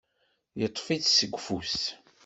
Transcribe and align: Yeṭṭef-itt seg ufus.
Yeṭṭef-itt 0.59 1.11
seg 1.17 1.31
ufus. 1.37 1.79